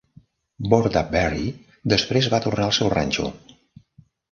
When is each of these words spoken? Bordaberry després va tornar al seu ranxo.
Bordaberry 0.71 1.45
després 1.95 2.31
va 2.37 2.41
tornar 2.47 2.69
al 2.71 2.77
seu 2.81 2.93
ranxo. 2.97 3.31